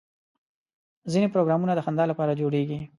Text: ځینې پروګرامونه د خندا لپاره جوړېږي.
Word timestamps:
ځینې 1.11 1.27
پروګرامونه 1.33 1.73
د 1.75 1.79
خندا 1.85 2.03
لپاره 2.11 2.37
جوړېږي. 2.41 2.79